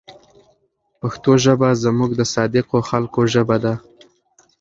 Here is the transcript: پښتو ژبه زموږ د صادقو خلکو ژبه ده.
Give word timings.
پښتو 0.99 1.31
ژبه 1.43 1.69
زموږ 1.83 2.09
د 2.15 2.21
صادقو 2.33 2.77
خلکو 2.89 3.21
ژبه 3.33 3.57
ده. 3.63 3.73